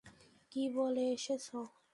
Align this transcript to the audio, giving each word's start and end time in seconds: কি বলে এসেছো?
কি 0.51 0.63
বলে 0.75 1.03
এসেছো? 1.13 1.57